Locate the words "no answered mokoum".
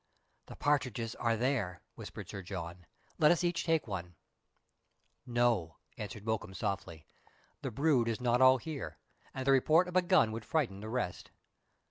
5.41-6.55